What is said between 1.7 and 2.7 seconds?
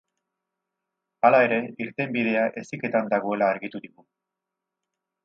irtenbidea